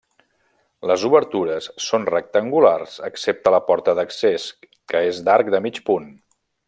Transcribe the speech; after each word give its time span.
Les 0.91 1.03
obertures 1.09 1.67
són 1.87 2.07
rectangulars 2.11 2.95
excepte 3.09 3.53
la 3.57 3.61
porta 3.69 3.95
d'accés, 4.01 4.49
que 4.95 5.03
és 5.11 5.21
d'arc 5.29 5.53
de 5.57 5.63
mig 5.69 5.79
punt. 5.93 6.11